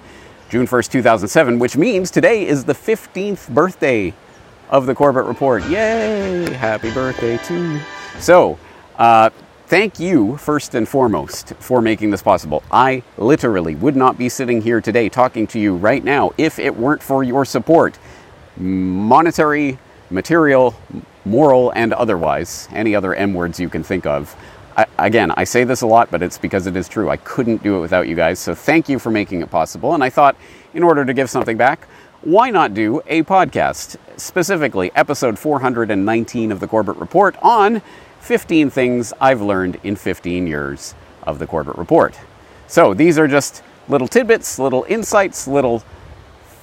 [0.49, 4.11] June 1st, 2007, which means today is the 15th birthday
[4.71, 5.63] of the Corbett Report.
[5.65, 6.51] Yay!
[6.53, 7.73] Happy birthday to.
[7.73, 7.79] You.
[8.17, 8.57] So,
[8.97, 9.29] uh,
[9.69, 12.63] thank you first and foremost for making this possible.
[12.71, 16.75] I literally would not be sitting here today talking to you right now if it
[16.75, 17.99] weren't for your support.
[18.57, 19.77] Monetary,
[20.09, 20.75] material,
[21.23, 22.67] moral, and otherwise.
[22.71, 24.35] Any other M words you can think of.
[24.75, 27.11] I, again, I say this a lot, but it's because it is true.
[27.11, 28.39] I couldn't do it without you guys.
[28.39, 29.93] So thank you for making it possible.
[29.93, 30.35] And I thought,
[30.73, 31.87] in order to give something back,
[32.21, 37.83] why not do a podcast, specifically episode 419 of the Corbett Report on
[38.19, 42.17] 15 things I've learned in 15 years of the Corbett Report.
[42.67, 45.83] So these are just little tidbits, little insights, little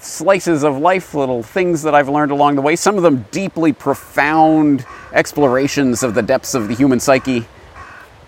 [0.01, 2.77] slices of life, little things that I've learned along the way.
[2.77, 7.47] Some of them deeply profound explorations of the depths of the human psyche.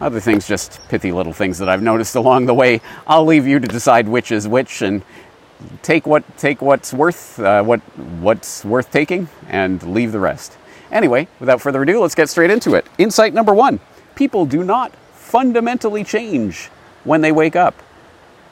[0.00, 2.80] Other things, just pithy little things that I've noticed along the way.
[3.06, 5.02] I'll leave you to decide which is which and
[5.82, 7.80] take what take what's worth uh, what
[8.20, 10.58] what's worth taking and leave the rest.
[10.91, 12.86] Anyway, without further ado, let's get straight into it.
[12.98, 13.81] Insight number one:
[14.14, 16.67] people do not fundamentally change
[17.05, 17.75] when they wake up.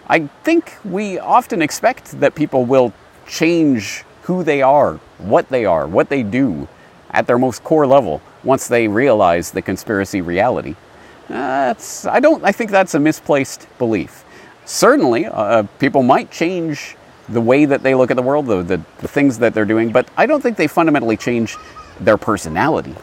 [0.09, 2.93] I think we often expect that people will
[3.27, 6.69] change who they are, what they are, what they do
[7.11, 10.77] at their most core level once they realize the conspiracy reality.
[11.29, 12.45] That's, I don't.
[12.45, 14.25] I think that's a misplaced belief.
[14.65, 16.97] Certainly, uh, people might change
[17.29, 19.91] the way that they look at the world, the, the, the things that they're doing,
[19.91, 21.57] but I don't think they fundamentally change
[22.01, 22.95] their personality.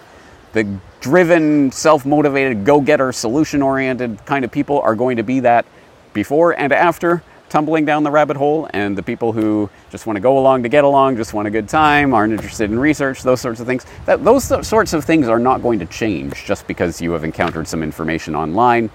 [0.54, 0.68] The
[1.00, 5.66] driven, self motivated, go getter, solution oriented kind of people are going to be that
[6.14, 7.24] before and after
[7.54, 10.70] tumbling down the rabbit hole, and the people who just want to go along to
[10.70, 13.86] get along, just want a good time, aren't interested in research, those sorts of things,
[14.08, 17.68] that, those sorts of things are not going to change just because you have encountered
[17.68, 18.90] some information online.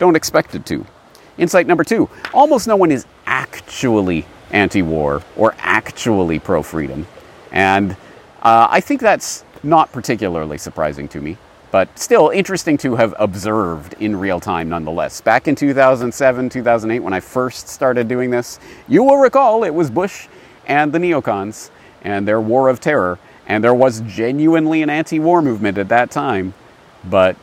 [0.00, 0.84] Don't expect it to.
[1.38, 7.06] Insight number two almost no one is actually anti war or actually pro freedom.
[7.52, 7.96] And
[8.42, 11.36] uh, I think that's not particularly surprising to me
[11.70, 15.20] but still interesting to have observed in real time nonetheless.
[15.20, 18.58] Back in 2007, 2008, when I first started doing this,
[18.88, 20.26] you will recall it was Bush
[20.66, 21.70] and the neocons
[22.02, 26.10] and their war of terror, and there was genuinely an anti war movement at that
[26.10, 26.54] time,
[27.04, 27.36] but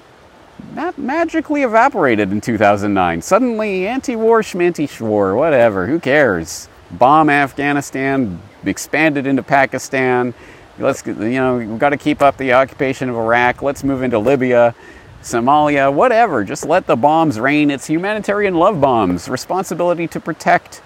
[0.74, 3.22] that magically evaporated in 2009.
[3.22, 6.68] Suddenly, anti war, schmanti schwar, whatever, who cares?
[6.92, 10.34] Bomb Afghanistan, expanded into Pakistan
[10.80, 13.64] Let's, you know, we've got to keep up the occupation of Iraq.
[13.64, 14.76] Let's move into Libya,
[15.24, 16.44] Somalia, whatever.
[16.44, 17.72] Just let the bombs rain.
[17.72, 19.28] It's humanitarian love bombs.
[19.28, 20.82] Responsibility to protect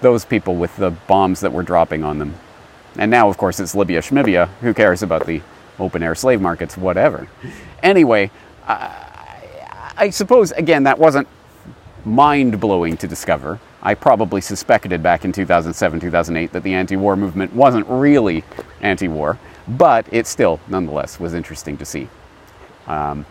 [0.00, 2.34] those people with the bombs that we're dropping on them.
[2.96, 4.48] And now, of course, it's Libya, Schmibia.
[4.60, 5.42] Who cares about the
[5.78, 6.76] open air slave markets?
[6.76, 7.26] Whatever.
[7.82, 8.30] Anyway,
[8.68, 11.26] I, I suppose, again, that wasn't
[12.04, 13.58] mind blowing to discover.
[13.82, 18.44] I probably suspected back in 2007, 2008 that the anti war movement wasn't really
[18.82, 22.08] anti war, but it still, nonetheless, was interesting to see.
[22.86, 23.24] Um,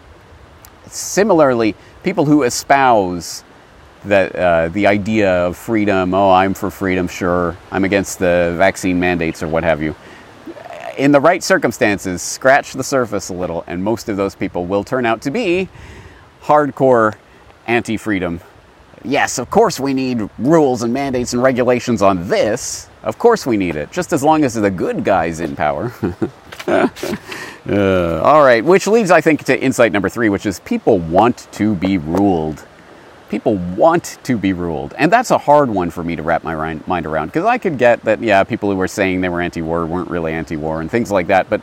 [0.88, 3.44] similarly, people who espouse
[4.06, 9.00] that uh, the idea of freedom, oh, I'm for freedom, sure, I'm against the vaccine
[9.00, 9.96] mandates or what have you.
[10.98, 14.84] In the right circumstances, scratch the surface a little, and most of those people will
[14.84, 15.70] turn out to be
[16.42, 17.16] hardcore
[17.68, 18.42] anti freedom
[19.04, 22.90] yes, of course we need rules and mandates and regulations on this.
[23.04, 25.92] Of course we need it, just as long as the good guys in power.
[26.68, 31.48] uh, all right, which leads, I think, to insight number three, which is people want
[31.54, 32.66] to be ruled.
[33.30, 34.94] People want to be ruled.
[34.98, 37.78] And that's a hard one for me to wrap my mind around because I could
[37.78, 40.82] get that, yeah, people who were saying they were anti war weren't really anti war
[40.82, 41.50] and things like that.
[41.50, 41.62] But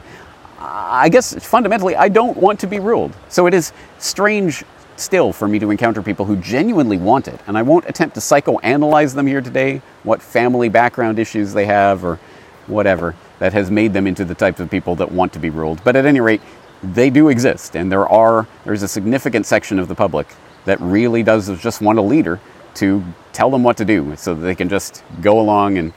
[0.59, 3.15] I guess fundamentally, I don't want to be ruled.
[3.29, 4.65] So it is strange
[5.01, 7.41] still for me to encounter people who genuinely want it.
[7.47, 12.05] And I won't attempt to psychoanalyze them here today, what family background issues they have
[12.05, 12.19] or
[12.67, 15.83] whatever that has made them into the types of people that want to be ruled.
[15.85, 16.43] But at any rate,
[16.83, 20.29] they do exist, and there are there's a significant section of the public
[20.65, 22.41] that really does just want a leader
[22.75, 23.03] to
[23.33, 25.93] tell them what to do so that they can just go along and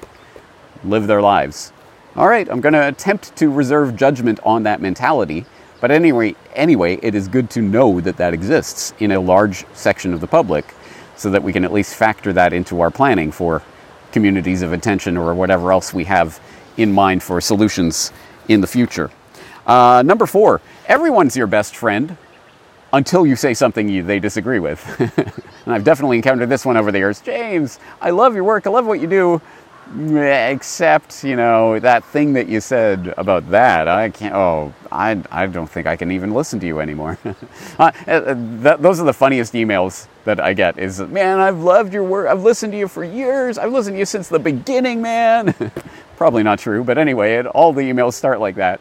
[0.83, 1.71] live their lives.
[2.15, 5.45] All right, I'm going to attempt to reserve judgment on that mentality.
[5.81, 10.13] But anyway, anyway, it is good to know that that exists in a large section
[10.13, 10.73] of the public
[11.17, 13.63] so that we can at least factor that into our planning for
[14.11, 16.39] communities of attention or whatever else we have
[16.77, 18.13] in mind for solutions
[18.47, 19.09] in the future.
[19.65, 22.15] Uh, number four, everyone's your best friend
[22.93, 24.85] until you say something you, they disagree with.
[25.65, 27.21] and I've definitely encountered this one over the years.
[27.21, 29.41] James, I love your work, I love what you do,
[29.97, 33.87] except, you know, that thing that you said about that.
[33.87, 37.17] I can't, oh, I, I don't think I can even listen to you anymore.
[37.79, 42.03] uh, that, those are the funniest emails that I get is, man, I've loved your
[42.03, 42.27] work.
[42.27, 43.57] I've listened to you for years.
[43.57, 45.53] I've listened to you since the beginning, man.
[46.17, 48.79] Probably not true, but anyway, it, all the emails start like that.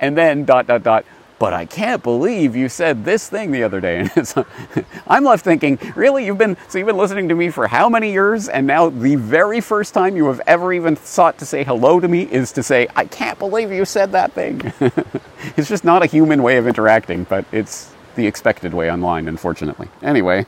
[0.00, 1.04] And then dot, dot, dot.
[1.40, 4.08] But I can't believe you said this thing the other day.
[4.16, 4.44] And
[5.08, 8.12] I'm left thinking, really, you've been so you've been listening to me for how many
[8.12, 11.98] years, and now the very first time you have ever even sought to say hello
[11.98, 14.60] to me is to say, I can't believe you said that thing.
[15.56, 19.88] it's just not a human way of interacting, but it's the expected way online, unfortunately.
[20.02, 20.44] Anyway,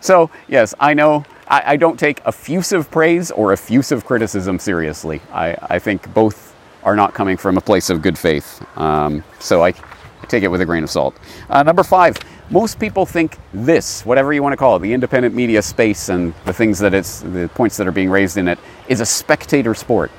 [0.00, 5.20] so yes, I know I, I, don't take effusive praise or effusive criticism seriously.
[5.32, 6.54] I, I, think both
[6.84, 8.64] are not coming from a place of good faith.
[8.78, 9.87] Um, so I, I,
[10.28, 11.16] take it with a grain of salt.
[11.48, 12.16] Uh, number five,
[12.50, 16.34] most people think this, whatever you want to call it, the independent media space and
[16.44, 18.58] the things that it's, the points that are being raised in it,
[18.88, 20.10] is a spectator sport.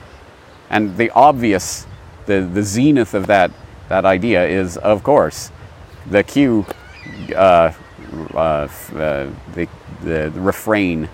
[0.70, 1.88] And the obvious,
[2.26, 3.52] the, the zenith of that,
[3.88, 5.52] that idea is, of course,
[6.10, 6.66] the Q,
[7.36, 7.74] uh,
[8.34, 8.68] uh, uh,
[9.54, 9.68] the,
[10.04, 11.10] the, the refrain.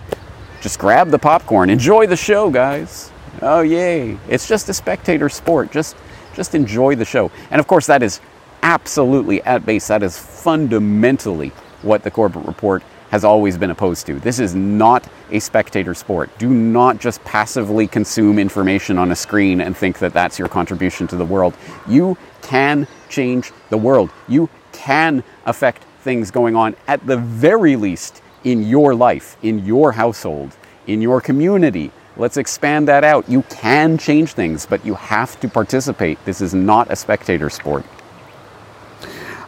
[0.62, 3.12] Just grab the popcorn, enjoy the show, guys.
[3.42, 4.18] Oh yay!
[4.30, 5.72] It's just a spectator sport.
[5.72, 5.96] Just
[6.34, 7.32] just enjoy the show.
[7.52, 8.20] And of course, that is
[8.66, 9.88] absolutely at base.
[9.88, 11.50] That is fundamentally
[11.84, 12.82] what the Corbett Report
[13.12, 14.20] has always been opposed to.
[14.20, 16.36] This is not a spectator sport.
[16.40, 21.06] Do not just passively consume information on a screen and think that that's your contribution
[21.08, 21.54] to the world.
[21.88, 24.10] You can change the world.
[24.28, 29.92] You can affect things going on at the very least in your life, in your
[29.92, 30.58] household,
[30.88, 31.92] in your community.
[32.18, 33.30] Let's expand that out.
[33.30, 36.18] You can change things, but you have to participate.
[36.26, 37.86] This is not a spectator sport.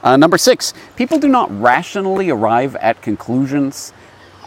[0.04, 3.94] Uh, number six, people do not rationally arrive at conclusions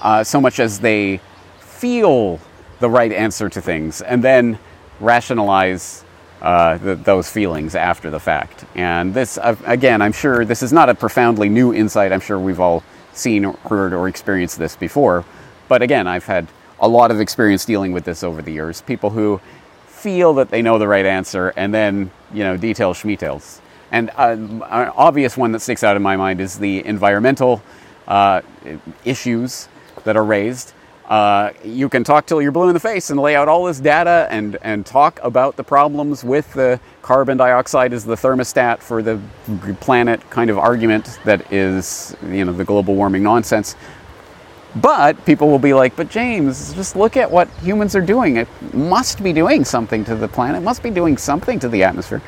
[0.02, 1.20] uh, so much as they
[1.58, 2.40] feel
[2.78, 4.58] the right answer to things and then
[5.00, 6.04] rationalize
[6.42, 8.64] uh, those feelings after the fact.
[8.74, 12.12] And this, uh, again, I'm sure this is not a profoundly new insight.
[12.12, 12.82] I'm sure we've all
[13.12, 15.24] seen, or heard, or experienced this before.
[15.68, 16.48] But again, I've had
[16.78, 18.80] a lot of experience dealing with this over the years.
[18.82, 19.40] People who
[19.86, 23.60] feel that they know the right answer and then, you know, detail schmetails.
[23.92, 27.62] And uh, an obvious one that sticks out in my mind is the environmental
[28.06, 28.42] uh,
[29.04, 29.68] issues
[30.04, 30.72] that are raised
[31.10, 33.80] uh, you can talk till you're blue in the face and lay out all this
[33.80, 39.02] data and, and talk about the problems with the carbon dioxide as the thermostat for
[39.02, 39.20] the
[39.80, 43.74] planet kind of argument that is, you know, the global warming nonsense.
[44.76, 48.36] But people will be like, but James, just look at what humans are doing.
[48.36, 51.82] It must be doing something to the planet, it must be doing something to the
[51.82, 52.22] atmosphere.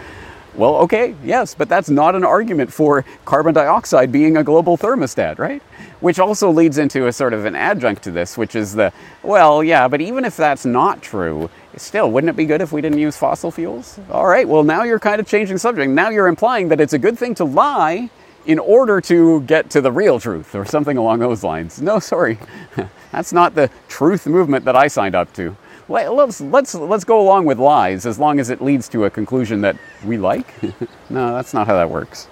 [0.54, 5.38] Well, okay, yes, but that's not an argument for carbon dioxide being a global thermostat,
[5.38, 5.62] right?
[6.00, 8.92] Which also leads into a sort of an adjunct to this, which is the,
[9.22, 12.82] well, yeah, but even if that's not true, still, wouldn't it be good if we
[12.82, 13.98] didn't use fossil fuels?
[14.10, 15.90] All right, well, now you're kind of changing subject.
[15.90, 18.10] Now you're implying that it's a good thing to lie
[18.44, 21.80] in order to get to the real truth or something along those lines.
[21.80, 22.38] No, sorry.
[23.12, 25.56] That's not the truth movement that I signed up to
[25.88, 29.60] let's let's let's go along with lies as long as it leads to a conclusion
[29.62, 30.52] that we like.
[31.10, 32.28] no, that's not how that works.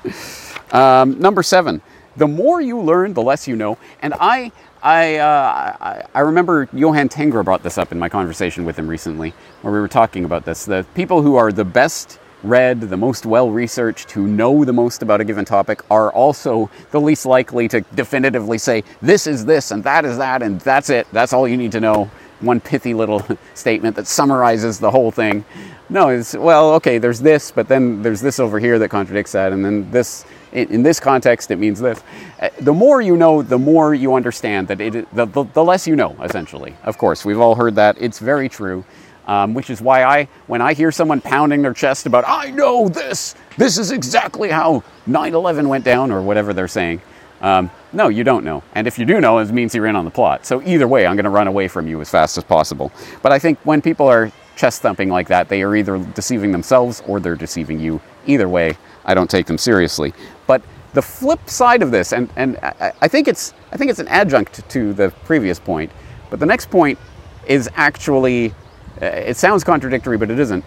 [0.72, 1.82] Um, number seven:
[2.16, 3.78] the more you learn, the less you know.
[4.02, 4.52] And I.
[4.82, 8.88] I, uh, I, I remember Johan Tengra brought this up in my conversation with him
[8.88, 10.64] recently, where we were talking about this.
[10.64, 15.02] The people who are the best read, the most well researched, who know the most
[15.02, 19.70] about a given topic, are also the least likely to definitively say, this is this
[19.70, 21.06] and that is that and that's it.
[21.12, 25.44] That's all you need to know one pithy little statement that summarizes the whole thing.
[25.88, 29.52] No, it's well, okay, there's this, but then there's this over here that contradicts that,
[29.52, 30.24] and then this.
[30.52, 32.02] In, this context, it means this.
[32.40, 34.92] Uh, the more you know, the more you understand that it.
[35.14, 36.74] The, the, the less you know, essentially.
[36.82, 37.96] Of course, we've all heard that.
[38.00, 38.84] It's very true.
[39.28, 42.88] Um, which is why I, when I hear someone pounding their chest about, I know
[42.88, 47.00] this, this is exactly how 9 11 went down, or whatever they're saying,
[47.40, 48.62] um, no, you don't know.
[48.74, 50.46] And if you do know, it means you're in on the plot.
[50.46, 52.92] So either way, I'm going to run away from you as fast as possible.
[53.22, 57.02] But I think when people are chest thumping like that, they are either deceiving themselves
[57.06, 58.00] or they're deceiving you.
[58.26, 60.12] Either way, I don't take them seriously.
[60.46, 64.00] But the flip side of this, and, and I, I think it's I think it's
[64.00, 65.90] an adjunct to the previous point,
[66.30, 66.98] But the next point
[67.46, 68.54] is actually,
[69.02, 70.64] uh, it sounds contradictory, but it isn't.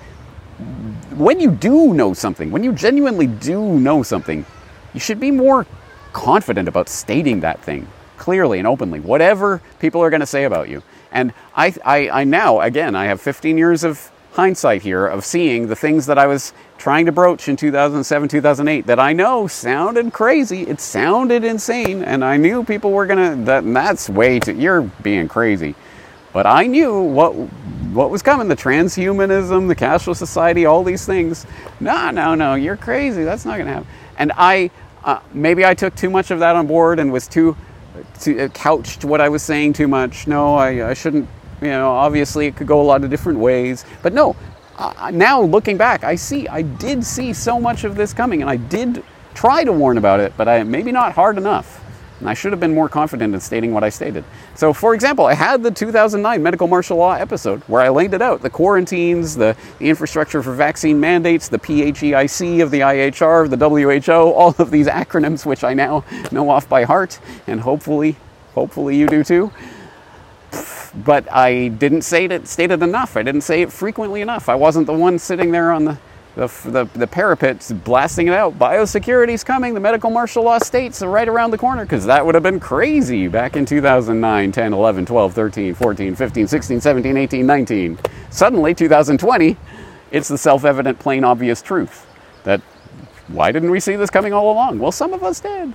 [1.15, 4.46] When you do know something, when you genuinely do know something,
[4.94, 5.65] you should be more
[6.13, 10.70] confident about stating that thing clearly and openly, whatever people are going to say about
[10.70, 10.82] you.
[11.12, 15.67] And I, I, I now, again, I have 15 years of hindsight here of seeing
[15.67, 20.12] the things that I was trying to broach in 2007, 2008 that I know sounded
[20.12, 20.63] crazy.
[20.63, 23.36] It sounded insane, and I knew people were gonna.
[23.46, 24.53] That that's way too.
[24.53, 25.75] You're being crazy,
[26.34, 27.34] but I knew what
[27.93, 28.48] what was coming.
[28.48, 31.46] The transhumanism, the cashless society, all these things.
[31.79, 32.55] No, no, no.
[32.55, 33.24] You're crazy.
[33.24, 33.88] That's not gonna happen.
[34.17, 34.72] And I
[35.03, 37.55] uh, maybe I took too much of that on board and was too,
[38.19, 40.27] too uh, couched what I was saying too much.
[40.27, 41.27] No, I, I shouldn't
[41.63, 43.86] you know, obviously it could go a lot of different ways.
[44.01, 44.36] But no,
[44.77, 48.50] uh, now looking back, I see, I did see so much of this coming, and
[48.50, 51.83] I did try to warn about it, but I maybe not hard enough.
[52.20, 54.24] And I should have been more confident in stating what I stated.
[54.55, 58.22] So, for example, I had the 2009 medical martial law episode where I laid it
[58.22, 63.58] out the quarantines, the, the infrastructure for vaccine mandates, the PHEIC of the IHR, the
[63.58, 68.15] WHO, all of these acronyms, which I now know off by heart, and hopefully,
[68.53, 69.51] hopefully you do too
[70.96, 73.17] but I didn't say it, state it enough.
[73.17, 74.50] I didn't say it frequently enough.
[74.50, 75.98] I wasn't the one sitting there on the,
[76.36, 78.58] the, the, the parapets blasting it out.
[78.58, 79.74] Biosecurity's coming.
[79.74, 82.60] The medical martial law states are right around the corner because that would have been
[82.60, 88.00] crazy back in 2009, 10, 11, 12, 13, 14, 15, 16, 17, 18, 19.
[88.32, 89.58] Suddenly, 2020,
[90.12, 92.08] it's the self evident, plain obvious truth
[92.44, 92.62] that
[93.28, 94.80] why didn't we see this coming all along?
[94.80, 95.74] Well, some of us did.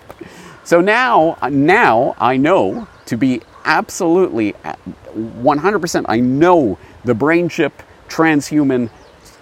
[0.65, 4.75] So now, uh, now I know to be absolutely uh,
[5.15, 6.05] 100%.
[6.09, 8.91] I know the brain chip, transhuman,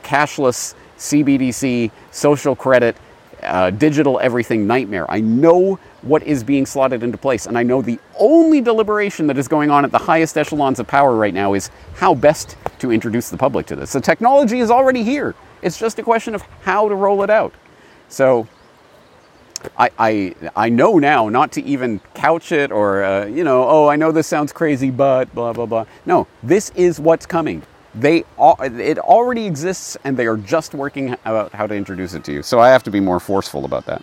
[0.04, 2.96] cashless, CBDC, social credit,
[3.42, 5.10] uh, digital everything nightmare.
[5.10, 9.38] I know what is being slotted into place, and I know the only deliberation that
[9.38, 12.90] is going on at the highest echelons of power right now is how best to
[12.90, 13.92] introduce the public to this.
[13.92, 15.34] The technology is already here.
[15.62, 17.52] It's just a question of how to roll it out.
[18.08, 18.46] So
[19.76, 23.88] I, I, I know now not to even couch it or, uh, you know, oh,
[23.88, 25.86] I know this sounds crazy, but blah, blah, blah.
[26.04, 27.62] No, this is what's coming.
[27.96, 32.32] They it already exists and they are just working out how to introduce it to
[32.32, 32.42] you.
[32.42, 34.02] So I have to be more forceful about that.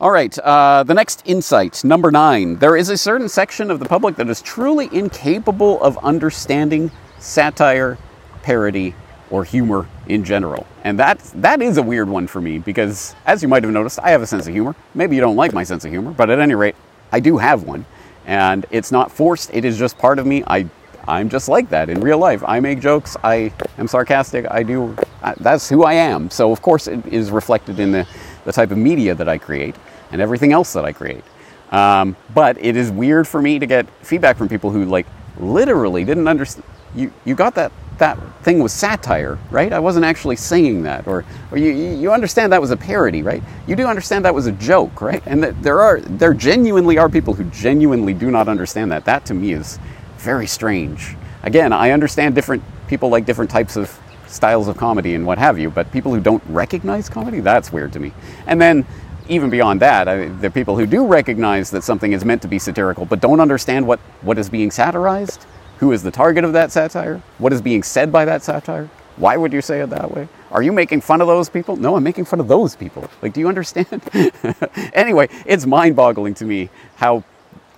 [0.00, 2.56] All right, uh, the next insight, number nine.
[2.56, 6.90] There is a certain section of the public that is truly incapable of understanding
[7.20, 7.98] satire,
[8.42, 8.96] parody,
[9.30, 10.66] or humor in general.
[10.82, 14.00] And that, that is a weird one for me because, as you might have noticed,
[14.00, 14.74] I have a sense of humor.
[14.94, 16.74] Maybe you don't like my sense of humor, but at any rate,
[17.12, 17.86] I do have one.
[18.26, 20.42] And it's not forced, it is just part of me.
[20.48, 20.68] I,
[21.08, 22.42] I'm just like that in real life.
[22.46, 26.30] I make jokes, I am sarcastic, I do, I, that's who I am.
[26.30, 28.06] So, of course, it is reflected in the,
[28.44, 29.74] the type of media that I create
[30.12, 31.24] and everything else that I create.
[31.70, 35.06] Um, but it is weird for me to get feedback from people who, like,
[35.38, 36.64] literally didn't understand.
[36.94, 39.72] You, you got that that thing was satire, right?
[39.72, 43.42] I wasn't actually saying that, or, or you, you understand that was a parody, right?
[43.66, 45.22] You do understand that was a joke, right?
[45.24, 49.04] And that there are there genuinely are people who genuinely do not understand that.
[49.04, 49.78] That to me is
[50.22, 51.16] very strange.
[51.42, 55.58] Again, I understand different people like different types of styles of comedy and what have
[55.58, 58.12] you, but people who don't recognize comedy, that's weird to me.
[58.46, 58.86] And then
[59.28, 62.48] even beyond that, I, there are people who do recognize that something is meant to
[62.48, 65.46] be satirical, but don't understand what, what is being satirized
[65.82, 67.20] who is the target of that satire?
[67.38, 68.88] What is being said by that satire?
[69.16, 70.28] Why would you say it that way?
[70.52, 71.74] Are you making fun of those people?
[71.74, 73.10] No, I'm making fun of those people.
[73.20, 74.00] Like, do you understand?
[74.94, 77.24] anyway, it's mind boggling to me how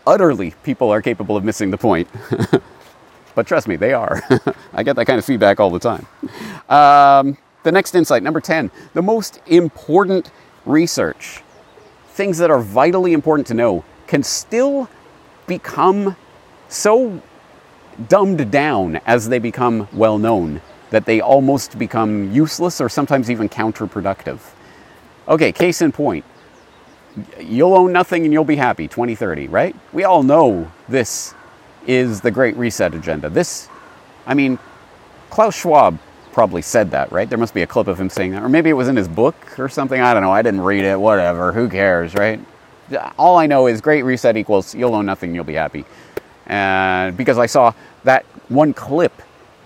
[0.07, 2.09] utterly people are capable of missing the point.
[3.35, 4.23] but trust me, they are.
[4.73, 6.07] I get that kind of feedback all the time.
[6.69, 10.31] Um, the next insight, number 10, the most important
[10.67, 11.43] research,
[12.09, 14.89] things that are vitally important to know, can still
[15.47, 16.17] become
[16.69, 17.21] so
[18.09, 23.49] dumbed down as they become well known, that they almost become useless or sometimes even
[23.49, 24.41] counterproductive.
[25.27, 26.25] Okay, case in point.
[27.41, 29.77] You'll own nothing and you'll be happy 2030, right?
[29.93, 31.35] We all know this
[31.87, 33.29] is the Great Reset agenda.
[33.29, 33.69] This,
[34.27, 34.59] I mean,
[35.31, 35.99] Klaus Schwab
[36.33, 37.29] probably said that, right?
[37.29, 38.43] There must be a clip of him saying that.
[38.43, 40.01] Or maybe it was in his book or something.
[40.01, 40.33] I don't know.
[40.33, 40.99] I didn't read it.
[40.99, 41.53] Whatever.
[41.53, 42.41] Who cares, right?
[43.19, 45.85] All I know is Great Reset equals you'll own nothing, you'll be happy
[46.47, 47.73] and because I saw
[48.05, 49.13] that one clip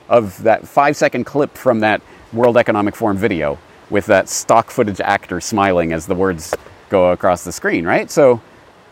[0.08, 2.00] of that five second clip from that
[2.32, 3.58] World Economic Forum video
[3.90, 6.54] with that stock footage actor smiling as the words
[6.88, 8.10] go across the screen, right?
[8.10, 8.40] So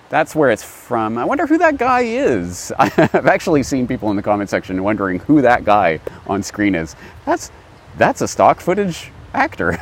[0.08, 1.18] that's where it's from.
[1.18, 2.72] I wonder who that guy is.
[2.78, 6.96] I've actually seen people in the comment section wondering who that guy on screen is.
[7.24, 7.50] That's
[7.96, 9.78] that's a stock footage actor.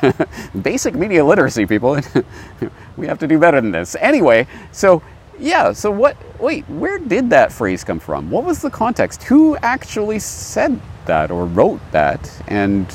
[0.62, 1.98] Basic media literacy, people.
[2.96, 3.96] we have to do better than this.
[3.96, 5.02] Anyway, so
[5.38, 8.30] yeah, so what, wait, where did that phrase come from?
[8.30, 9.24] What was the context?
[9.24, 12.30] Who actually said that or wrote that?
[12.46, 12.86] And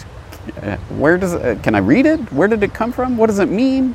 [0.61, 2.19] uh, where does it, uh, can I read it?
[2.31, 3.17] Where did it come from?
[3.17, 3.93] What does it mean?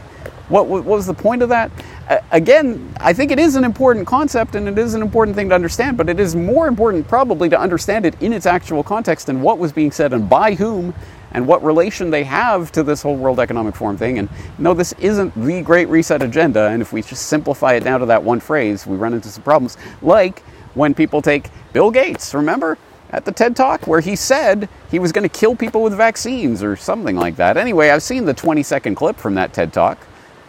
[0.49, 1.71] What, what was the point of that?
[2.09, 5.49] Uh, again, I think it is an important concept and it is an important thing
[5.49, 9.31] to understand, but it is more important probably to understand it in its actual context
[9.31, 10.93] and what was being said and by whom
[11.33, 14.19] and what relation they have to this whole World Economic Forum thing.
[14.19, 16.69] And no, this isn't the Great Reset agenda.
[16.69, 19.43] And if we just simplify it down to that one phrase, we run into some
[19.43, 19.79] problems.
[20.03, 20.41] Like
[20.75, 22.77] when people take Bill Gates, remember?
[23.11, 26.63] At the TED Talk, where he said he was going to kill people with vaccines
[26.65, 27.57] or something like that.
[27.57, 29.99] Anyway, I've seen the 20 second clip from that TED Talk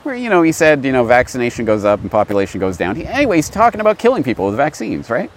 [0.06, 2.96] where, you know, he said, you know, vaccination goes up and population goes down.
[2.96, 5.32] He, anyway, he's talking about killing people with vaccines, right?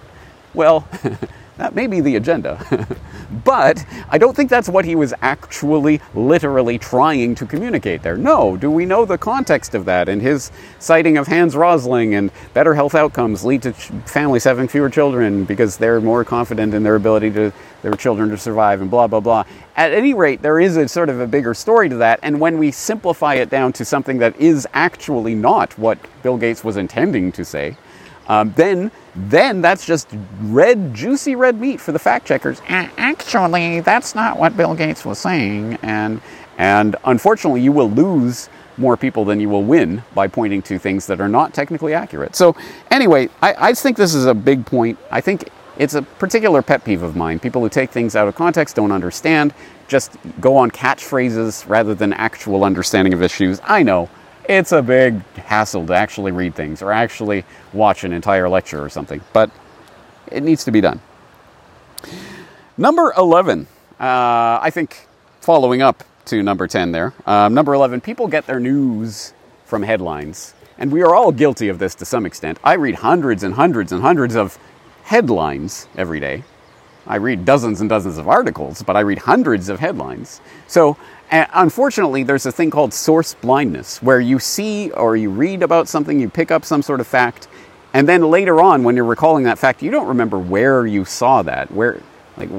[0.53, 0.87] Well,
[1.59, 2.87] That may be the agenda.
[3.43, 8.15] but I don't think that's what he was actually, literally trying to communicate there.
[8.15, 10.07] No, do we know the context of that?
[10.07, 14.89] And his citing of Hans Rosling and better health outcomes lead to families having fewer
[14.89, 17.51] children because they're more confident in their ability to
[17.81, 19.43] their children to survive and blah blah blah.
[19.75, 22.57] At any rate, there is a sort of a bigger story to that, and when
[22.57, 27.33] we simplify it down to something that is actually not what Bill Gates was intending
[27.33, 27.75] to say,
[28.29, 30.07] um, then then that's just
[30.41, 32.61] red, juicy red meat for the fact checkers.
[32.67, 36.21] Actually, that's not what Bill Gates was saying, and
[36.57, 41.07] and unfortunately, you will lose more people than you will win by pointing to things
[41.07, 42.35] that are not technically accurate.
[42.35, 42.55] So,
[42.91, 44.97] anyway, I, I think this is a big point.
[45.11, 47.39] I think it's a particular pet peeve of mine.
[47.39, 49.53] People who take things out of context don't understand,
[49.87, 53.61] just go on catchphrases rather than actual understanding of issues.
[53.63, 54.09] I know
[54.49, 58.89] it's a big hassle to actually read things or actually watch an entire lecture or
[58.89, 59.51] something, but
[60.31, 60.99] it needs to be done.
[62.75, 63.67] Number 11,
[63.99, 65.07] uh, I think
[65.39, 67.13] following up to number 10 there.
[67.27, 69.33] Um, number 11, people get their news
[69.65, 70.55] from headlines.
[70.79, 72.57] And we are all guilty of this to some extent.
[72.63, 74.57] I read hundreds and hundreds and hundreds of
[75.03, 76.43] headlines every day.
[77.05, 80.41] I read dozens and dozens of articles, but I read hundreds of headlines.
[80.67, 80.97] So
[81.31, 85.87] and unfortunately, there's a thing called source blindness, where you see or you read about
[85.87, 87.47] something, you pick up some sort of fact,
[87.93, 91.41] and then later on, when you're recalling that fact, you don't remember where you saw
[91.41, 91.71] that.
[91.71, 92.01] Where,
[92.37, 92.49] like,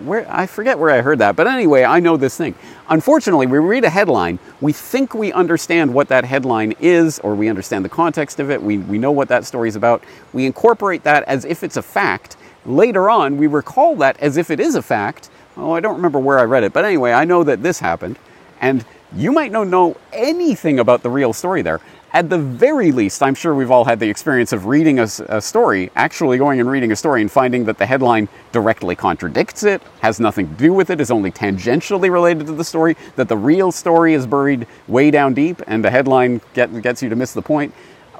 [0.00, 2.54] where I forget where I heard that, but anyway, I know this thing.
[2.88, 7.48] Unfortunately, we read a headline, we think we understand what that headline is, or we
[7.48, 10.02] understand the context of it, we, we know what that story is about.
[10.32, 12.36] We incorporate that as if it's a fact.
[12.64, 16.20] Later on, we recall that as if it is a fact, Oh, I don't remember
[16.20, 18.16] where I read it, but anyway, I know that this happened,
[18.60, 21.80] and you might not know anything about the real story there.
[22.12, 25.42] At the very least, I'm sure we've all had the experience of reading a, a,
[25.42, 29.82] story, actually going and reading a story and finding that the headline directly contradicts it,
[30.00, 33.36] has nothing to do with it, is only tangentially related to the story, that the
[33.36, 37.32] real story is buried way down deep, and the headline get, gets you to miss
[37.32, 37.74] the point.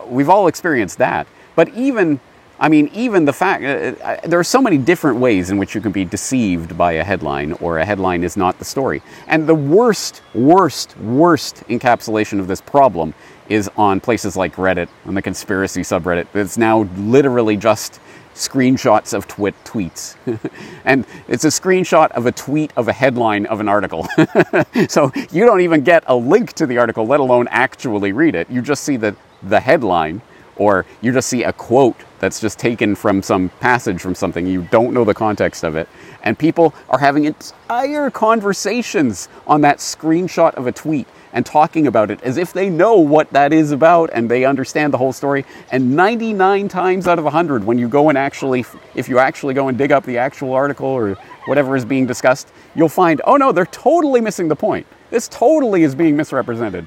[0.09, 1.29] We've all experienced that.
[1.55, 2.21] But even
[2.61, 5.75] I mean, even the fact uh, uh, there are so many different ways in which
[5.75, 9.03] you can be deceived by a headline, or a headline is not the story.
[9.29, 13.15] And the worst, worst, worst encapsulation of this problem
[13.49, 16.27] is on places like Reddit, on the conspiracy subreddit.
[16.35, 18.01] It's now literally just
[18.35, 20.17] screenshots of twit tweets.
[20.85, 24.07] and it's a screenshot of a tweet of a headline of an article.
[24.89, 28.49] so you don't even get a link to the article, let alone actually read it.
[28.51, 30.23] You just see the, the headline
[30.57, 34.63] or you just see a quote that's just taken from some passage from something, you
[34.71, 35.89] don't know the context of it,
[36.23, 42.11] and people are having entire conversations on that screenshot of a tweet and talking about
[42.11, 45.45] it as if they know what that is about and they understand the whole story.
[45.71, 49.69] And 99 times out of 100, when you go and actually, if you actually go
[49.69, 51.15] and dig up the actual article or
[51.47, 54.87] whatever is being discussed, you'll find, oh no, they're totally missing the point.
[55.11, 56.87] This totally is being misrepresented.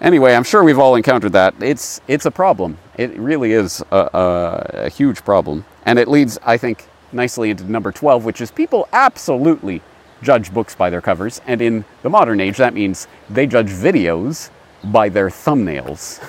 [0.00, 1.54] Anyway, I'm sure we've all encountered that.
[1.60, 2.78] It's, it's a problem.
[2.96, 5.64] It really is a, a, a huge problem.
[5.84, 9.82] And it leads, I think, nicely into number 12, which is people absolutely
[10.22, 11.40] judge books by their covers.
[11.46, 14.50] And in the modern age, that means they judge videos
[14.84, 16.20] by their thumbnails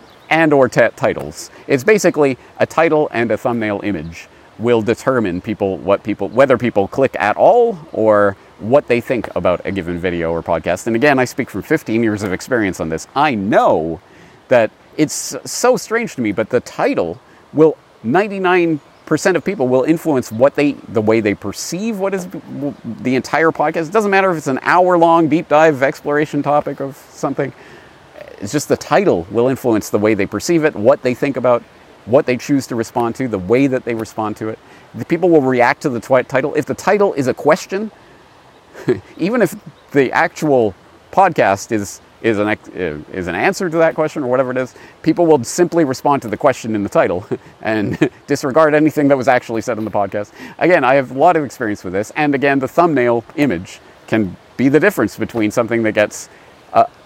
[0.30, 1.50] and or t- titles.
[1.68, 6.88] It's basically a title and a thumbnail image will determine people what people whether people
[6.88, 10.86] click at all or what they think about a given video or podcast.
[10.86, 13.06] And again, I speak from 15 years of experience on this.
[13.14, 14.00] I know
[14.48, 17.20] that it's so strange to me, but the title
[17.52, 18.80] will 99%
[19.34, 22.26] of people will influence what they the way they perceive what is
[23.02, 23.88] the entire podcast.
[23.88, 27.52] It doesn't matter if it's an hour long deep dive exploration topic of something.
[28.38, 31.62] It's just the title will influence the way they perceive it, what they think about,
[32.04, 34.58] what they choose to respond to, the way that they respond to it.
[34.94, 36.54] The people will react to the twi- title.
[36.54, 37.90] If the title is a question,
[39.16, 39.54] even if
[39.92, 40.74] the actual
[41.12, 44.74] podcast is is an uh, is an answer to that question or whatever it is,
[45.02, 47.26] people will simply respond to the question in the title
[47.62, 50.32] and disregard anything that was actually said in the podcast.
[50.58, 54.36] Again, I have a lot of experience with this, and again, the thumbnail image can
[54.56, 56.28] be the difference between something that gets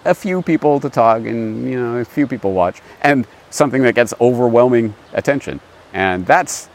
[0.04, 3.94] a, few people to talk and you know a few people watch, and something that
[3.94, 5.61] gets overwhelming attention,
[5.92, 6.68] and that's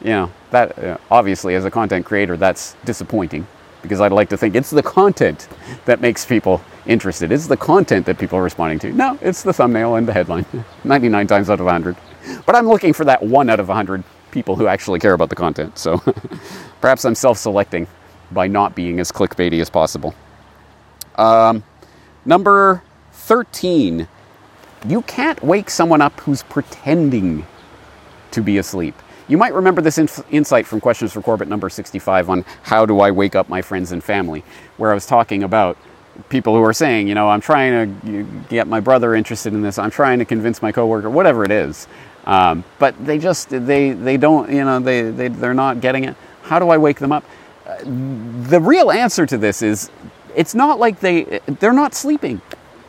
[0.00, 3.46] you know that uh, obviously as a content creator that's disappointing
[3.82, 5.48] because I'd like to think it's the content
[5.84, 7.32] that makes people interested.
[7.32, 8.92] It's the content that people are responding to.
[8.92, 10.46] No, it's the thumbnail and the headline.
[10.84, 11.96] 99 times out of 100.
[12.46, 15.36] But I'm looking for that one out of 100 people who actually care about the
[15.36, 15.78] content.
[15.78, 15.98] So
[16.80, 17.86] perhaps I'm self selecting
[18.30, 20.14] by not being as clickbaity as possible.
[21.16, 21.64] Um,
[22.24, 24.08] number 13.
[24.86, 27.46] You can't wake someone up who's pretending
[28.30, 28.94] to be asleep.
[29.30, 32.98] You might remember this inf- insight from Questions for Corbett number 65 on how do
[32.98, 34.42] I wake up my friends and family,
[34.76, 35.78] where I was talking about
[36.30, 39.78] people who are saying, you know, I'm trying to get my brother interested in this,
[39.78, 41.86] I'm trying to convince my coworker, whatever it is.
[42.26, 46.16] Um, but they just, they, they don't, you know, they, they, they're not getting it.
[46.42, 47.24] How do I wake them up?
[47.64, 49.92] Uh, the real answer to this is
[50.34, 52.40] it's not like they, they're not sleeping.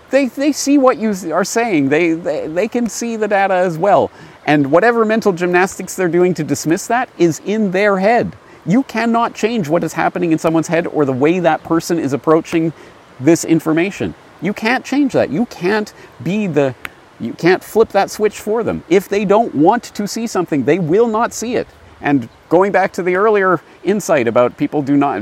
[0.10, 1.90] They, they see what you are saying.
[1.90, 4.12] They, they, they can see the data as well.
[4.52, 8.36] And whatever mental gymnastics they're doing to dismiss that is in their head.
[8.66, 12.12] You cannot change what is happening in someone's head or the way that person is
[12.12, 12.74] approaching
[13.18, 14.14] this information.
[14.42, 15.30] You can't change that.
[15.30, 16.76] You can't be the
[17.22, 18.84] you can't flip that switch for them.
[18.90, 21.68] If they don't want to see something, they will not see it.
[22.02, 25.22] And going back to the earlier insight about people do not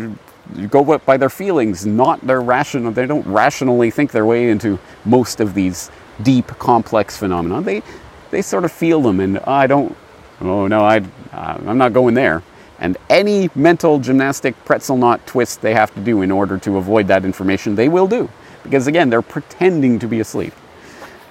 [0.71, 5.39] go by their feelings, not their rational, they don't rationally think their way into most
[5.39, 5.91] of these
[6.23, 7.61] deep, complex phenomena.
[7.61, 7.83] They,
[8.31, 9.95] they sort of feel them and oh, I don't,
[10.41, 12.43] oh no, I, I'm not going there.
[12.79, 17.07] And any mental gymnastic pretzel knot twist they have to do in order to avoid
[17.07, 18.29] that information, they will do.
[18.63, 20.53] Because again, they're pretending to be asleep.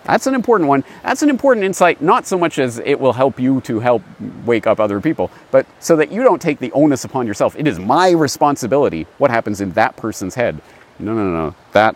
[0.05, 0.85] That's an important one.
[1.03, 4.03] That's an important insight, not so much as it will help you to help
[4.47, 7.55] wake up other people, but so that you don't take the onus upon yourself.
[7.57, 10.63] It is my responsibility what happens in that person's head.
[10.99, 11.55] No, no, no, no.
[11.73, 11.95] That,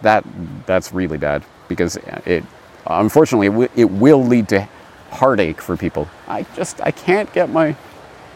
[0.00, 0.24] that,
[0.64, 2.42] that's really bad because it,
[2.88, 4.68] unfortunately, it will lead to
[5.10, 6.08] heartache for people.
[6.28, 7.76] I just, I can't get my,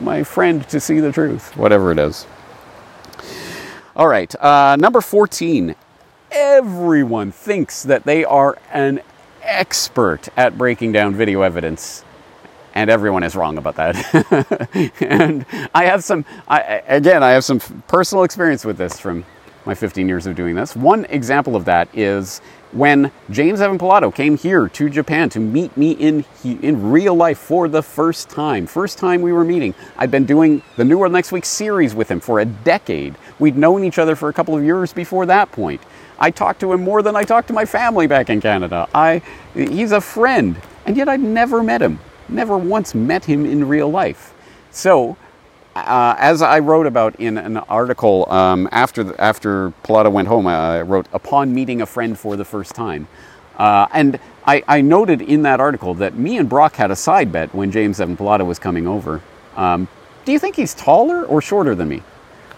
[0.00, 2.26] my friend to see the truth, whatever it is.
[3.96, 5.74] All right, uh, number 14
[6.32, 9.00] everyone thinks that they are an
[9.42, 12.04] expert at breaking down video evidence.
[12.74, 14.92] And everyone is wrong about that.
[15.00, 17.58] and I have some, I, again, I have some
[17.88, 19.24] personal experience with this from
[19.66, 20.76] my 15 years of doing this.
[20.76, 22.40] One example of that is
[22.72, 27.38] when James Evan Pilato came here to Japan to meet me in in real life
[27.38, 28.66] for the first time.
[28.66, 29.74] First time we were meeting.
[29.96, 33.16] I'd been doing the New World Next Week series with him for a decade.
[33.38, 35.80] We'd known each other for a couple of years before that point.
[36.18, 38.88] I talked to him more than I talked to my family back in Canada.
[38.94, 39.22] I,
[39.54, 41.98] he's a friend, and yet I'd never met him.
[42.28, 44.34] Never once met him in real life.
[44.70, 45.16] So,
[45.76, 50.46] uh, as I wrote about in an article um, after the, after Pilato went home,
[50.46, 53.08] I wrote upon meeting a friend for the first time,
[53.56, 57.30] uh, and I, I, noted in that article that me and Broc had a side
[57.30, 59.20] bet when James Evan Pilato was coming over.
[59.56, 59.86] Um,
[60.24, 62.02] do you think he's taller or shorter than me?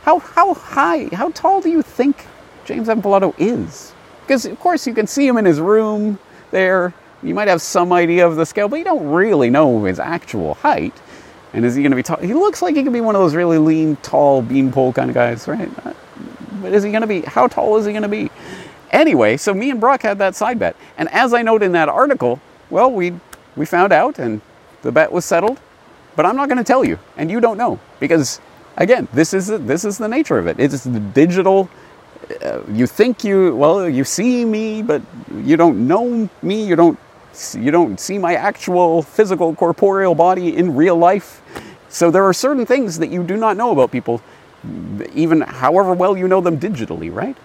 [0.02, 1.08] How how high?
[1.12, 2.26] How tall do you think
[2.64, 3.92] James Evan Pilato is.
[4.22, 6.18] Because, of course, you can see him in his room
[6.50, 6.94] there.
[7.22, 10.54] You might have some idea of the scale, but you don't really know his actual
[10.54, 10.94] height.
[11.52, 12.18] And is he going to be tall?
[12.18, 15.14] He looks like he could be one of those really lean, tall, beanpole kind of
[15.14, 15.70] guys, right?
[16.62, 18.30] But is he going to be, how tall is he going to be?
[18.90, 20.76] Anyway, so me and Broc had that side bet.
[20.96, 23.12] And as I note in that article, well, we,
[23.56, 24.40] we found out and
[24.82, 25.60] the bet was settled.
[26.14, 27.80] But I'm not going to tell you, and you don't know.
[27.98, 28.38] Because,
[28.76, 30.60] again, this is, this is the nature of it.
[30.60, 31.70] It's the digital
[32.42, 35.02] uh, you think you well you see me but
[35.44, 36.98] you don't know me you don't
[37.58, 41.42] you don't see my actual physical corporeal body in real life.
[41.88, 44.22] So there are certain things that you do not know about people
[45.14, 47.36] even however well you know them digitally right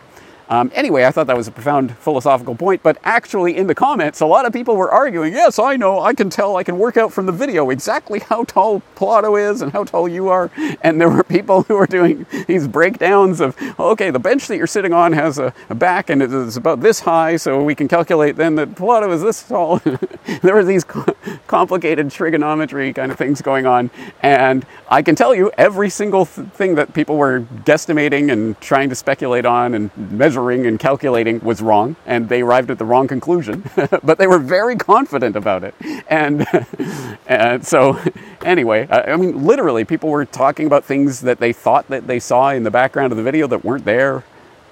[0.49, 4.21] um, anyway, I thought that was a profound philosophical point, but actually, in the comments,
[4.21, 6.95] a lot of people were arguing, yes, I know, I can tell, I can work
[6.95, 10.49] out from the video exactly how tall Pilato is and how tall you are.
[10.81, 14.67] And there were people who were doing these breakdowns of, okay, the bench that you're
[14.67, 17.87] sitting on has a, a back and it is about this high, so we can
[17.87, 19.79] calculate then that Pilato is this tall.
[20.41, 21.15] there were these co-
[21.47, 23.91] complicated trigonometry kind of things going on.
[24.21, 28.89] And I can tell you, every single th- thing that people were guesstimating and trying
[28.89, 32.85] to speculate on and measure measuring and calculating was wrong, and they arrived at the
[32.85, 33.63] wrong conclusion.
[34.03, 35.73] but they were very confident about it.
[36.09, 36.45] And,
[37.27, 37.99] and so,
[38.43, 42.19] anyway, I, I mean, literally, people were talking about things that they thought that they
[42.19, 44.23] saw in the background of the video that weren't there.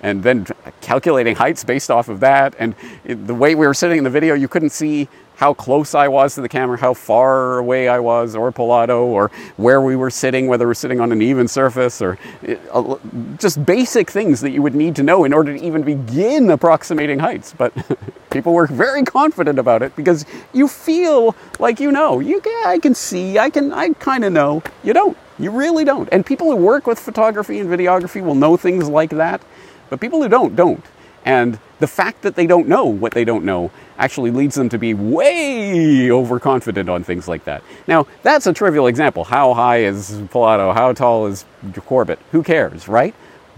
[0.01, 0.45] and then
[0.85, 2.55] calculating heights based off of that.
[2.59, 6.07] And the way we were sitting in the video, you couldn't see how close I
[6.07, 10.09] was to the camera, how far away I was, or Pilato, or where we were
[10.09, 12.17] sitting, whether we're sitting on an even surface, or
[12.71, 12.95] uh,
[13.37, 17.19] just basic things that you would need to know in order to even begin approximating
[17.19, 17.53] heights.
[17.57, 17.73] But
[18.29, 22.19] people were very confident about it because you feel like you know.
[22.19, 24.63] You, I can see, I can, I kind of know.
[24.83, 25.17] You don't.
[25.37, 26.07] You really don't.
[26.13, 29.41] And people who work with photography and videography will know things like that,
[29.89, 30.83] but people who don't, don't.
[31.25, 34.77] And the fact that they don't know what they don't know actually leads them to
[34.77, 37.63] be way overconfident on things like that.
[37.87, 39.23] Now, that's a trivial example.
[39.23, 40.73] How high is Pilato?
[40.73, 41.45] How tall is
[41.85, 42.19] Corbett?
[42.31, 43.15] Who cares, right?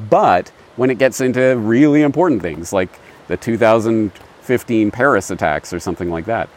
[0.09, 6.09] But when it gets into really important things like the 2015 Paris attacks or something
[6.09, 6.49] like that,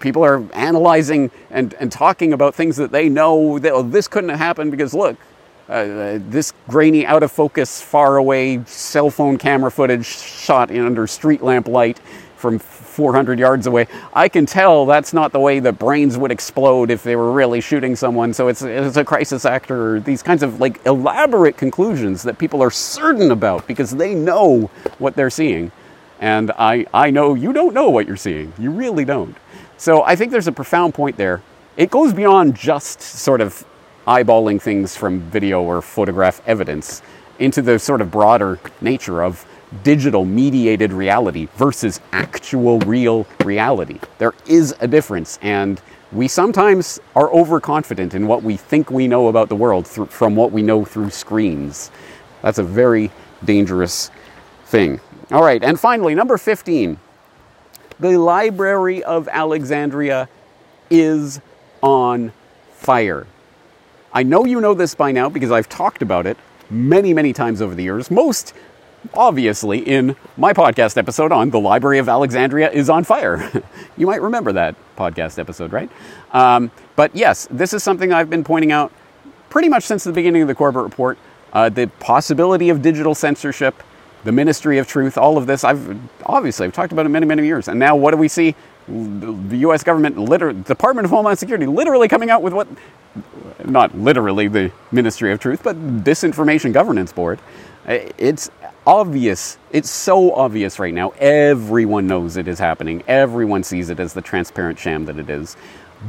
[0.00, 4.30] people are analyzing and, and talking about things that they know that oh, this couldn't
[4.30, 5.16] have happened because look,
[5.68, 11.06] uh, this grainy, out of focus, far away cell phone camera footage shot in under
[11.06, 12.00] street lamp light
[12.36, 13.86] from 400 yards away.
[14.12, 17.60] I can tell that's not the way the brains would explode if they were really
[17.60, 18.34] shooting someone.
[18.34, 20.00] So it's, it's a crisis actor.
[20.00, 25.14] These kinds of like elaborate conclusions that people are certain about because they know what
[25.14, 25.70] they're seeing.
[26.20, 28.52] And I, I know you don't know what you're seeing.
[28.58, 29.36] You really don't.
[29.76, 31.42] So I think there's a profound point there.
[31.76, 33.64] It goes beyond just sort of
[34.06, 37.02] eyeballing things from video or photograph evidence
[37.38, 39.44] into the sort of broader nature of
[39.82, 43.98] digital mediated reality versus actual real reality.
[44.18, 45.80] There is a difference, and
[46.12, 50.52] we sometimes are overconfident in what we think we know about the world from what
[50.52, 51.90] we know through screens.
[52.42, 53.10] That's a very
[53.44, 54.10] dangerous
[54.66, 55.00] thing.
[55.30, 56.98] All right, and finally, number 15
[58.00, 60.28] the Library of Alexandria
[60.90, 61.40] is
[61.82, 62.32] on
[62.72, 63.26] fire.
[64.14, 66.36] I know you know this by now because I've talked about it
[66.68, 68.10] many, many times over the years.
[68.10, 68.54] Most
[69.14, 73.50] obviously in my podcast episode on the Library of Alexandria is on fire.
[73.96, 75.90] you might remember that podcast episode, right?
[76.32, 78.92] Um, but yes, this is something I've been pointing out
[79.50, 81.18] pretty much since the beginning of the Corbett Report.
[81.52, 83.82] Uh, the possibility of digital censorship,
[84.24, 85.64] the Ministry of Truth, all of this.
[85.64, 88.54] I've obviously I've talked about it many, many years, and now what do we see?
[88.92, 89.82] The U.S.
[89.82, 92.68] government, liter- Department of Homeland Security, literally coming out with what
[93.64, 97.38] not literally the Ministry of Truth, but Disinformation Governance Board.
[97.86, 98.50] It's
[98.86, 99.58] obvious.
[99.70, 101.10] It's so obvious right now.
[101.18, 103.02] Everyone knows it is happening.
[103.08, 105.56] Everyone sees it as the transparent sham that it is.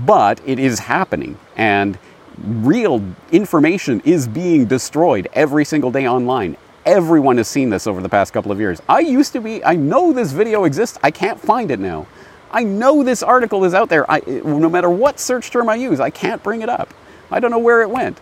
[0.06, 1.38] But it is happening.
[1.56, 1.98] And
[2.44, 6.58] real information is being destroyed every single day online.
[6.86, 8.82] Everyone has seen this over the past couple of years.
[8.90, 12.08] I used to be, I know this video exists, I can't find it now.
[12.54, 14.10] I know this article is out there.
[14.10, 16.94] I, no matter what search term I use, I can't bring it up.
[17.32, 18.22] I don't know where it went.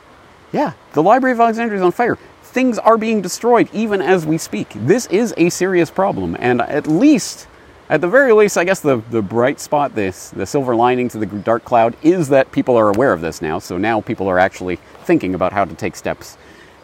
[0.53, 2.17] Yeah, the Library of Alexandria is on fire.
[2.43, 4.69] Things are being destroyed even as we speak.
[4.73, 7.47] This is a serious problem, and at least,
[7.89, 11.17] at the very least, I guess the, the bright spot, this the silver lining to
[11.17, 13.59] the dark cloud, is that people are aware of this now.
[13.59, 16.37] So now people are actually thinking about how to take steps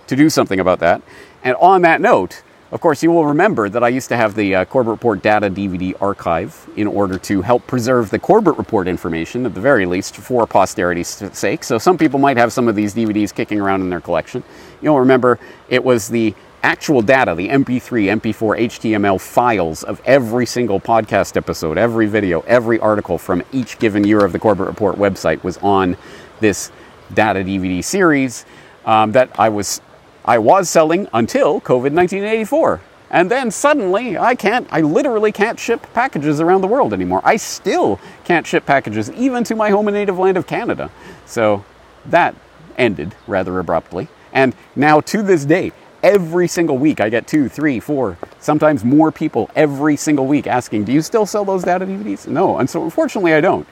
[0.08, 1.02] to do something about that.
[1.44, 4.56] And on that note, of course, you will remember that I used to have the
[4.56, 9.46] uh, Corbett Report data DVD archive in order to help preserve the Corbett Report information,
[9.46, 11.64] at the very least, for posterity's sake.
[11.64, 14.44] So some people might have some of these DVDs kicking around in their collection.
[14.82, 20.82] You'll remember it was the actual data, the MP3, MP4, HTML files of every single
[20.82, 25.42] podcast episode, every video, every article from each given year of the Corbett Report website
[25.44, 25.96] was on
[26.42, 26.70] this
[27.14, 28.46] data DVD series
[28.86, 29.82] um, that I was
[30.28, 32.82] I was selling until COVID 1984.
[33.10, 37.22] And then suddenly, I can't, I literally can't ship packages around the world anymore.
[37.24, 40.92] I still can't ship packages even to my home and native land of Canada.
[41.26, 41.64] So
[42.08, 42.36] that
[42.78, 44.10] ended rather abruptly.
[44.34, 45.72] And now to this day,
[46.04, 50.84] every single week I get two, three, four, sometimes more people every single week asking,
[50.84, 52.28] Do you still sell those data DVDs?
[52.28, 52.58] No.
[52.58, 53.66] And so unfortunately, I don't.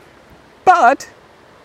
[0.63, 1.09] But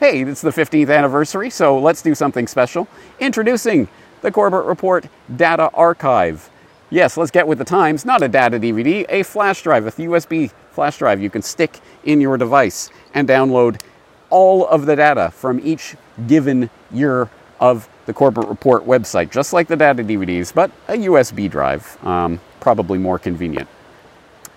[0.01, 2.89] hey, it's the 15th anniversary, so let's do something special.
[3.21, 3.87] Introducing
[4.23, 5.07] the Corbett Report
[5.37, 6.51] Data Archive.
[6.91, 8.05] Yes, let's get with the times.
[8.05, 12.21] Not a data DVD, a flash drive, a USB flash drive you can stick in
[12.21, 13.81] your device and download
[14.29, 17.29] all of the data from each given year
[17.61, 22.41] of the Corbett Report website, just like the data DVDs, but a USB drive, um,
[22.59, 23.69] probably more convenient.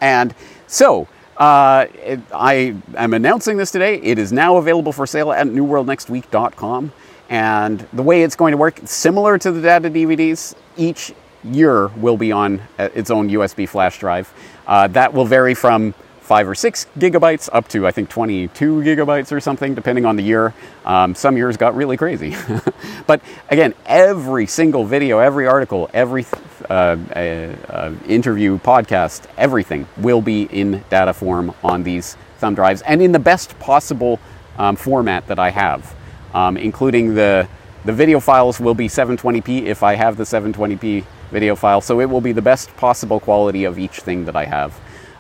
[0.02, 0.34] And
[0.68, 3.96] so, uh, it, I am announcing this today.
[4.02, 6.92] It is now available for sale at newworldnextweek.com.
[7.30, 12.18] And the way it's going to work, similar to the data DVDs, each year will
[12.18, 14.32] be on uh, its own USB flash drive.
[14.68, 19.32] Uh, that will vary from five or six gigabytes up to I think 22 gigabytes
[19.32, 20.54] or something, depending on the year.
[20.86, 22.36] Um, some years got really crazy.
[23.08, 26.26] but again, every single video, every article, every
[26.70, 32.82] uh, uh, uh, interview, podcast, everything will be in data form on these thumb drives
[32.84, 34.20] and in the best possible
[34.58, 35.94] um, format that I have,
[36.34, 37.48] um, including the
[37.86, 42.10] the video files will be 720p if I have the 720p video file, so it
[42.10, 44.80] will be the best possible quality of each thing that I have.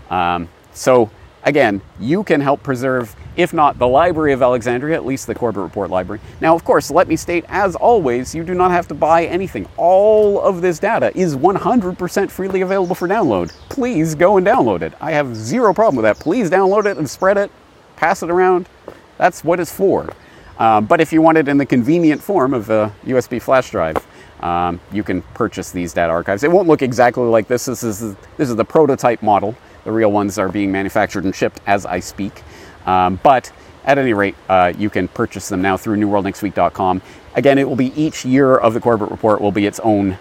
[0.09, 1.11] Um, so
[1.43, 5.61] again, you can help preserve, if not the Library of Alexandria, at least the Corbett
[5.61, 6.21] Report Library.
[6.39, 9.67] Now, of course, let me state, as always, you do not have to buy anything.
[9.75, 13.51] All of this data is 100% freely available for download.
[13.67, 14.93] Please go and download it.
[15.01, 16.17] I have zero problem with that.
[16.23, 17.51] Please download it and spread it,
[17.97, 18.69] pass it around.
[19.17, 20.13] That's what it's for.
[20.57, 23.97] Um, but if you want it in the convenient form of a USB flash drive,
[24.41, 26.43] um, you can purchase these data archives.
[26.43, 27.65] It won't look exactly like this.
[27.65, 29.55] This is, this is the prototype model.
[29.85, 32.43] The real ones are being manufactured and shipped as I speak.
[32.85, 33.51] Um, but
[33.85, 37.01] at any rate, uh, you can purchase them now through newworldnextweek.com.
[37.35, 40.17] Again, it will be each year of the Corbett Report will be its own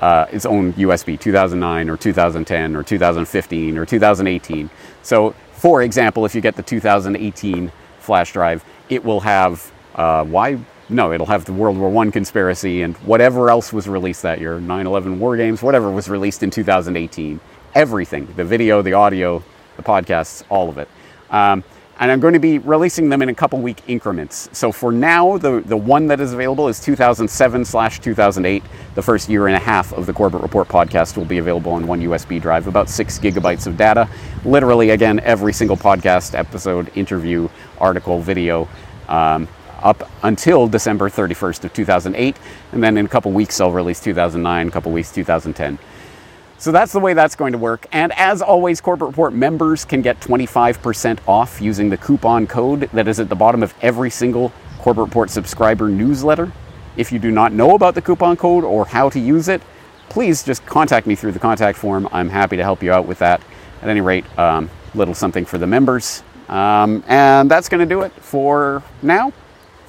[0.00, 4.68] uh, its own USB, 2009 or 2010 or 2015 or 2018.
[5.02, 7.70] So, for example, if you get the 2018
[8.00, 10.58] flash drive, it will have uh, why?
[10.88, 14.58] No, it'll have the World War One conspiracy and whatever else was released that year,
[14.58, 17.40] 9/11 war games, whatever was released in 2018
[17.74, 19.42] everything the video, the audio,
[19.76, 20.88] the podcasts, all of it.
[21.30, 21.64] Um,
[22.00, 24.48] and I'm going to be releasing them in a couple week increments.
[24.52, 28.64] So for now, the, the one that is available is 2007 slash 2008.
[28.96, 31.86] The first year and a half of the Corbett Report podcast will be available on
[31.86, 34.08] one USB drive, about six gigabytes of data.
[34.44, 38.68] Literally, again, every single podcast, episode, interview, article, video,
[39.08, 39.46] um,
[39.84, 42.36] up until December 31st of 2008.
[42.72, 45.78] And then in a couple weeks, I'll release 2009, a couple weeks, 2010.
[46.58, 47.86] So that's the way that's going to work.
[47.92, 53.06] And as always, Corbett Report members can get 25% off using the coupon code that
[53.06, 56.50] is at the bottom of every single Corbett Report subscriber newsletter.
[56.96, 59.60] If you do not know about the coupon code or how to use it,
[60.08, 62.08] please just contact me through the contact form.
[62.12, 63.42] I'm happy to help you out with that.
[63.82, 66.22] At any rate, um, little something for the members.
[66.48, 69.32] Um, and that's going to do it for now,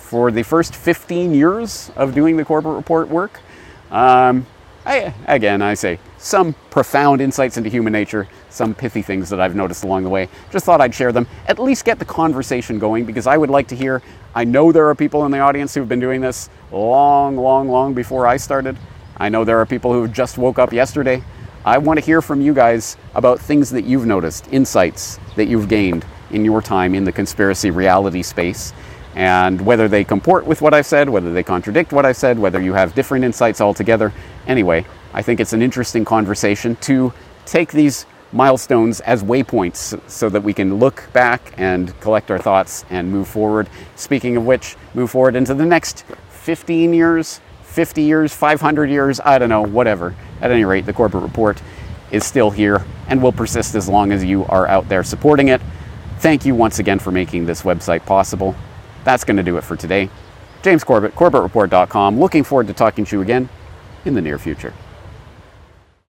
[0.05, 3.41] for the first 15 years of doing the Corbett Report work.
[3.89, 4.45] Um,
[4.85, 9.55] I, again, I say some profound insights into human nature, some pithy things that I've
[9.55, 10.29] noticed along the way.
[10.51, 13.67] Just thought I'd share them, at least get the conversation going, because I would like
[13.69, 14.03] to hear.
[14.35, 17.95] I know there are people in the audience who've been doing this long, long, long
[17.95, 18.77] before I started.
[19.17, 21.23] I know there are people who just woke up yesterday.
[21.65, 25.67] I want to hear from you guys about things that you've noticed, insights that you've
[25.67, 28.71] gained in your time in the conspiracy reality space
[29.15, 32.61] and whether they comport with what I've said, whether they contradict what I've said, whether
[32.61, 34.13] you have different insights altogether.
[34.45, 37.13] Anyway, I think it's an interesting conversation to
[37.45, 42.83] take these milestones as waypoints so that we can look back and collect our thoughts
[42.89, 43.69] and move forward.
[43.95, 49.37] Speaking of which, move forward into the next 15 years, 50 years, 500 years, I
[49.37, 50.13] don't know, whatever.
[50.41, 51.61] At any rate, the Corbett Report
[52.11, 55.61] is still here and will persist as long as you are out there supporting it.
[56.19, 58.55] Thank you once again for making this website possible.
[59.05, 60.09] That's going to do it for today.
[60.61, 62.19] James Corbett, CorbettReport.com.
[62.19, 63.47] Looking forward to talking to you again
[64.03, 64.73] in the near future.